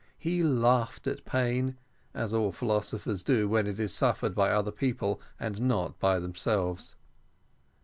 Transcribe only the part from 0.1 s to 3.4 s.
He laughed at pain, as all philosophers